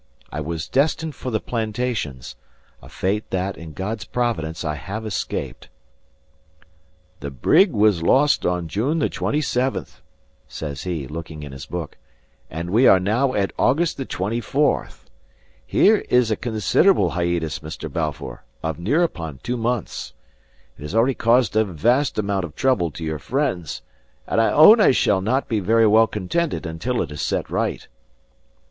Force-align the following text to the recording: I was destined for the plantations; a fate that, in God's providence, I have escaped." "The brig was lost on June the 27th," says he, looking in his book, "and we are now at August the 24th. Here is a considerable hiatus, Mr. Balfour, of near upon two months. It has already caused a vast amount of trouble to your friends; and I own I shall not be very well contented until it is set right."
I 0.31 0.41
was 0.41 0.67
destined 0.67 1.13
for 1.13 1.29
the 1.29 1.39
plantations; 1.39 2.35
a 2.81 2.89
fate 2.89 3.29
that, 3.29 3.55
in 3.55 3.73
God's 3.73 4.03
providence, 4.03 4.65
I 4.65 4.73
have 4.73 5.05
escaped." 5.05 5.69
"The 7.19 7.29
brig 7.29 7.71
was 7.71 8.01
lost 8.01 8.43
on 8.43 8.67
June 8.67 8.97
the 8.97 9.11
27th," 9.11 10.01
says 10.47 10.85
he, 10.85 11.05
looking 11.05 11.43
in 11.43 11.51
his 11.51 11.67
book, 11.67 11.99
"and 12.49 12.71
we 12.71 12.87
are 12.87 12.99
now 12.99 13.35
at 13.35 13.53
August 13.59 13.97
the 13.97 14.07
24th. 14.07 15.05
Here 15.63 15.97
is 16.09 16.31
a 16.31 16.35
considerable 16.35 17.11
hiatus, 17.11 17.59
Mr. 17.59 17.93
Balfour, 17.93 18.43
of 18.63 18.79
near 18.79 19.03
upon 19.03 19.37
two 19.43 19.55
months. 19.55 20.13
It 20.79 20.81
has 20.81 20.95
already 20.95 21.13
caused 21.13 21.55
a 21.55 21.63
vast 21.63 22.17
amount 22.17 22.43
of 22.43 22.55
trouble 22.55 22.89
to 22.89 23.03
your 23.03 23.19
friends; 23.19 23.83
and 24.25 24.41
I 24.41 24.51
own 24.51 24.81
I 24.81 24.89
shall 24.93 25.21
not 25.21 25.47
be 25.47 25.59
very 25.59 25.85
well 25.85 26.07
contented 26.07 26.65
until 26.65 27.03
it 27.03 27.11
is 27.11 27.21
set 27.21 27.47
right." 27.51 27.87